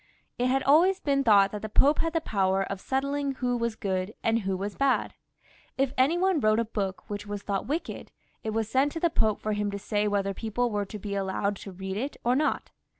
It 0.39 0.47
had 0.47 0.63
always 0.63 0.99
been 0.99 1.23
thought 1.23 1.51
that 1.51 1.61
the 1.61 1.69
Pope 1.69 1.99
had 1.99 2.13
the 2.13 2.21
power 2.21 2.63
of 2.63 2.81
settling 2.81 3.33
who 3.33 3.55
was 3.55 3.75
good 3.75 4.15
and 4.23 4.39
who 4.39 4.57
was 4.57 4.73
bad. 4.73 5.13
If 5.77 5.93
any 5.95 6.17
one 6.17 6.39
wrote 6.39 6.59
a 6.59 6.65
book 6.65 7.07
which 7.07 7.27
was 7.27 7.43
thought 7.43 7.67
wicked, 7.67 8.09
it 8.43 8.49
was 8.49 8.67
sent 8.67 8.93
to 8.93 8.99
the 8.99 9.11
Pope 9.11 9.39
for 9.39 9.53
him 9.53 9.69
to 9.69 9.77
say 9.77 10.07
whether 10.07 10.33
people 10.33 10.71
were 10.71 10.85
to 10.85 10.97
be 10.97 11.13
allowed 11.13 11.55
to 11.57 11.71
read 11.71 11.97
it 11.97 12.17
or 12.23 12.35
not. 12.35 12.71